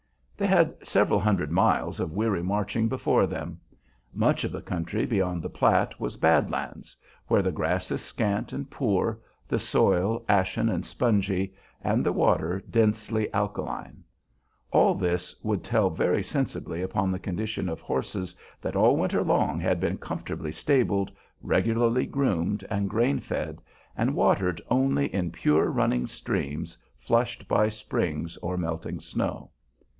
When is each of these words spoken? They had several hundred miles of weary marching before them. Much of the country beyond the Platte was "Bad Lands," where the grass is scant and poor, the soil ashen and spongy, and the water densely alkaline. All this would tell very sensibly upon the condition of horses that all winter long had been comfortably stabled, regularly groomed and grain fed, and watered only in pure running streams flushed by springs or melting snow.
They 0.35 0.47
had 0.47 0.75
several 0.83 1.19
hundred 1.19 1.51
miles 1.51 1.99
of 1.99 2.13
weary 2.13 2.41
marching 2.41 2.87
before 2.87 3.27
them. 3.27 3.59
Much 4.11 4.43
of 4.43 4.51
the 4.51 4.63
country 4.63 5.05
beyond 5.05 5.43
the 5.43 5.51
Platte 5.51 5.99
was 5.99 6.17
"Bad 6.17 6.49
Lands," 6.49 6.97
where 7.27 7.43
the 7.43 7.51
grass 7.51 7.91
is 7.91 8.01
scant 8.01 8.51
and 8.51 8.67
poor, 8.67 9.19
the 9.47 9.59
soil 9.59 10.25
ashen 10.27 10.67
and 10.67 10.83
spongy, 10.83 11.53
and 11.83 12.03
the 12.03 12.11
water 12.11 12.63
densely 12.67 13.31
alkaline. 13.31 14.03
All 14.71 14.95
this 14.95 15.39
would 15.43 15.63
tell 15.63 15.91
very 15.91 16.23
sensibly 16.23 16.81
upon 16.81 17.11
the 17.11 17.19
condition 17.19 17.69
of 17.69 17.79
horses 17.79 18.35
that 18.59 18.75
all 18.75 18.97
winter 18.97 19.23
long 19.23 19.59
had 19.59 19.79
been 19.79 19.99
comfortably 19.99 20.51
stabled, 20.51 21.11
regularly 21.43 22.07
groomed 22.07 22.65
and 22.71 22.89
grain 22.89 23.19
fed, 23.19 23.61
and 23.95 24.15
watered 24.15 24.59
only 24.71 25.13
in 25.13 25.29
pure 25.29 25.69
running 25.69 26.07
streams 26.07 26.75
flushed 26.97 27.47
by 27.47 27.69
springs 27.69 28.35
or 28.37 28.57
melting 28.57 28.99
snow. 28.99 29.51